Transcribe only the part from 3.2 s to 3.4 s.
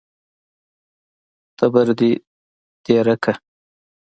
کړه!